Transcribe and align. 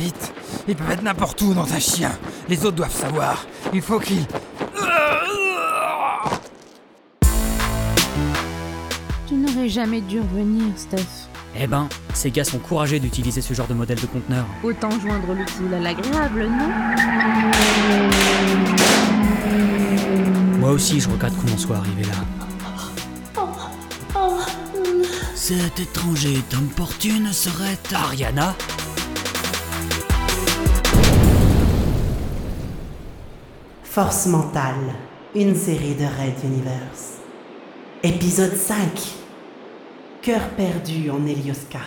vite. 0.00 0.32
Ils 0.66 0.74
peuvent 0.74 0.90
être 0.90 1.02
n'importe 1.02 1.40
où 1.42 1.52
dans 1.52 1.72
un 1.72 1.78
chien. 1.78 2.10
Les 2.48 2.64
autres 2.64 2.76
doivent 2.76 2.94
savoir. 2.94 3.44
Il 3.72 3.82
faut 3.82 4.00
qu'ils... 4.00 4.26
Tu 9.26 9.34
n'aurais 9.34 9.68
jamais 9.68 10.00
dû 10.00 10.20
revenir, 10.20 10.64
Steph. 10.76 11.28
Eh 11.56 11.66
ben, 11.66 11.88
ces 12.14 12.30
gars 12.30 12.44
sont 12.44 12.58
courageux 12.58 12.98
d'utiliser 12.98 13.42
ce 13.42 13.52
genre 13.54 13.66
de 13.66 13.74
modèle 13.74 14.00
de 14.00 14.06
conteneur. 14.06 14.46
Autant 14.62 14.90
joindre 14.90 15.34
l'utile 15.34 15.74
à 15.74 15.80
l'agréable, 15.80 16.48
non? 16.48 16.68
Moi 20.58 20.70
aussi, 20.70 21.00
je 21.00 21.08
regrette 21.10 21.36
qu'on 21.36 21.52
en 21.52 21.58
soit 21.58 21.76
arrivé 21.76 22.04
là. 22.04 22.14
Cet 25.34 25.80
étranger 25.80 26.40
d'importune 26.50 27.32
serait 27.32 27.78
Ariana? 27.92 28.54
Force 33.92 34.26
mentale, 34.26 34.94
une 35.34 35.56
série 35.56 35.96
de 35.96 36.04
Red 36.04 36.44
Universe. 36.44 37.14
Épisode 38.04 38.54
5. 38.54 38.76
Cœur 40.22 40.48
perdu 40.50 41.10
en 41.10 41.26
Elioska. 41.26 41.80